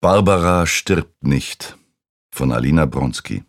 [0.00, 1.76] Barbara stirbt nicht
[2.32, 3.42] von Alina Bronski.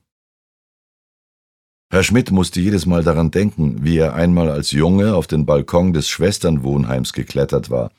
[1.92, 5.94] Herr Schmidt musste jedes Mal daran denken, wie er einmal als Junge auf den Balkon
[5.94, 7.92] des Schwesternwohnheims geklettert war.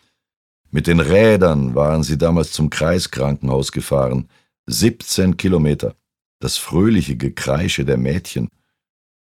[0.73, 4.29] Mit den Rädern waren sie damals zum Kreiskrankenhaus gefahren.
[4.67, 5.95] 17 Kilometer.
[6.41, 8.49] Das fröhliche Gekreische der Mädchen.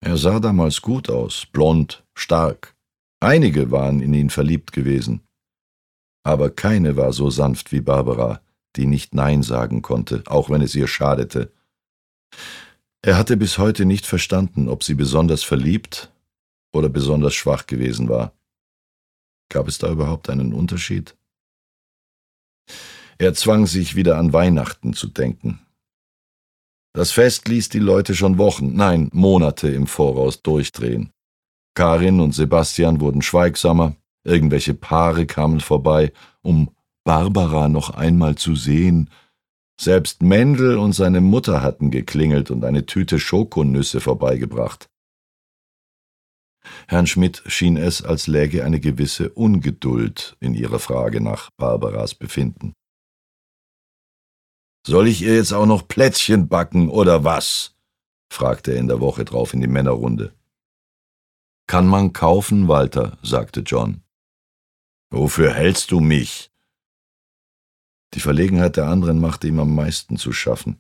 [0.03, 2.77] Er sah damals gut aus, blond, stark.
[3.21, 5.23] Einige waren in ihn verliebt gewesen.
[6.23, 8.43] Aber keine war so sanft wie Barbara
[8.77, 11.53] die nicht Nein sagen konnte, auch wenn es ihr schadete.
[13.03, 16.12] Er hatte bis heute nicht verstanden, ob sie besonders verliebt
[16.72, 18.32] oder besonders schwach gewesen war.
[19.48, 21.17] Gab es da überhaupt einen Unterschied?
[23.18, 25.61] Er zwang sich wieder an Weihnachten zu denken.
[26.93, 31.12] Das Fest ließ die Leute schon Wochen, nein, Monate im Voraus durchdrehen.
[31.75, 36.70] Karin und Sebastian wurden schweigsamer, irgendwelche Paare kamen vorbei, um
[37.06, 39.11] Barbara noch einmal zu sehen.
[39.81, 44.89] Selbst Mendel und seine Mutter hatten geklingelt und eine Tüte Schokonüsse vorbeigebracht.
[46.89, 52.73] Herrn Schmidt schien es, als läge eine gewisse Ungeduld in ihrer Frage nach Barbaras Befinden.
[54.85, 57.77] Soll ich ihr jetzt auch noch Plätzchen backen oder was?
[58.33, 60.35] fragte er in der Woche drauf in die Männerrunde.
[61.69, 64.03] Kann man kaufen, Walter, sagte John.
[65.11, 66.51] Wofür hältst du mich?
[68.15, 70.79] Die Verlegenheit der anderen machte ihm am meisten zu schaffen.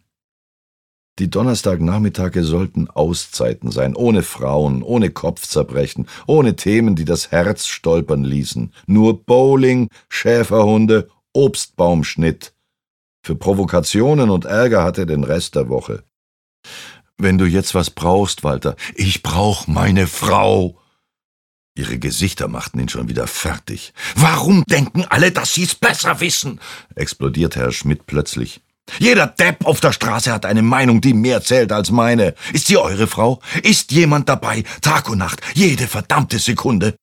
[1.18, 8.22] Die Donnerstagnachmittage sollten Auszeiten sein, ohne Frauen, ohne Kopfzerbrechen, ohne Themen, die das Herz stolpern
[8.22, 8.72] ließen.
[8.86, 12.52] Nur Bowling, Schäferhunde, Obstbaumschnitt.
[13.22, 16.04] Für Provokationen und Ärger hatte er den Rest der Woche.
[17.16, 20.78] Wenn du jetzt was brauchst, Walter, ich brauch meine Frau,
[21.76, 23.92] Ihre Gesichter machten ihn schon wieder fertig.
[24.14, 26.58] Warum denken alle, dass Sie's besser wissen?
[26.94, 28.62] explodierte Herr Schmidt plötzlich.
[28.98, 32.34] Jeder Depp auf der Straße hat eine Meinung, die mehr zählt als meine.
[32.52, 33.40] Ist sie eure Frau?
[33.62, 34.64] Ist jemand dabei?
[34.80, 36.96] Tag und Nacht, jede verdammte Sekunde.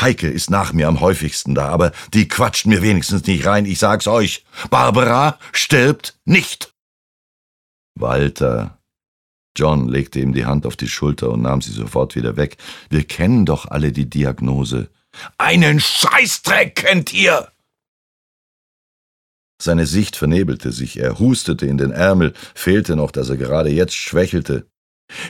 [0.00, 3.78] Heike ist nach mir am häufigsten da, aber die quatscht mir wenigstens nicht rein, ich
[3.78, 4.44] sag's euch.
[4.70, 6.72] Barbara stirbt nicht.
[7.94, 8.77] Walter,
[9.58, 12.58] John legte ihm die Hand auf die Schulter und nahm sie sofort wieder weg.
[12.90, 14.88] Wir kennen doch alle die Diagnose.
[15.36, 17.50] Einen Scheißdreck kennt ihr!
[19.60, 23.96] Seine Sicht vernebelte sich, er hustete in den Ärmel, fehlte noch, dass er gerade jetzt
[23.96, 24.68] schwächelte.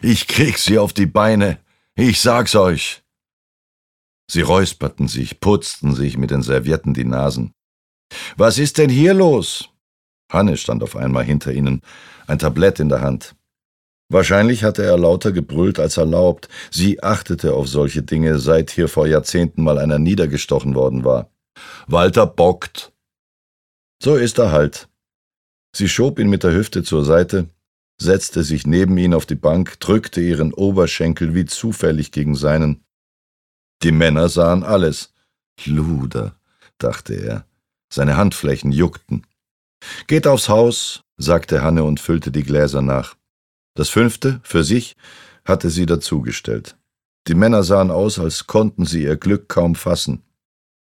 [0.03, 1.59] Ich krieg sie auf die Beine,
[1.95, 3.03] ich sag's euch.
[4.31, 7.55] Sie räusperten sich, putzten sich mit den Servietten die Nasen.
[8.37, 9.71] Was ist denn hier los?
[10.31, 11.81] Hanne stand auf einmal hinter ihnen,
[12.27, 13.35] ein Tablett in der Hand.
[14.11, 16.49] Wahrscheinlich hatte er lauter gebrüllt als erlaubt.
[16.71, 21.31] Sie achtete auf solche Dinge, seit hier vor Jahrzehnten mal einer niedergestochen worden war.
[21.87, 22.93] Walter bockt.
[24.03, 24.89] So ist er halt.
[25.77, 27.49] Sie schob ihn mit der Hüfte zur Seite,
[28.01, 32.85] setzte sich neben ihn auf die Bank, drückte ihren Oberschenkel wie zufällig gegen seinen.
[33.83, 35.13] Die Männer sahen alles.
[35.65, 36.35] Luder,
[36.79, 37.45] dachte er.
[37.93, 39.27] Seine Handflächen juckten.
[40.07, 43.18] Geht aufs Haus, sagte Hanne und füllte die Gläser nach.
[43.75, 44.97] Das fünfte, für sich,
[45.45, 46.77] hatte sie dazugestellt.
[47.27, 50.23] Die Männer sahen aus, als konnten sie ihr Glück kaum fassen.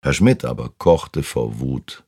[0.03, 2.06] Herr Schmidt aber kochte vor Wut.